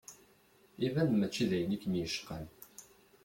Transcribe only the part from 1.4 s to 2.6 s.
d ayen i kem-yecqan.